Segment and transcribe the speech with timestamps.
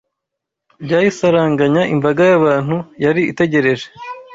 [0.89, 3.87] bayisaranganya imbaga y’abantu yari itegereje